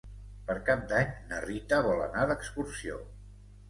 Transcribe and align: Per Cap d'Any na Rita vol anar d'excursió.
Per 0.47 0.55
Cap 0.69 0.81
d'Any 0.93 1.13
na 1.33 1.43
Rita 1.45 1.81
vol 1.91 2.05
anar 2.09 2.29
d'excursió. 2.35 3.03